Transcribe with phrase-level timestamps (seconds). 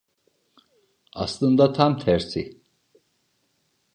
[1.13, 2.61] Aslında tam tersi.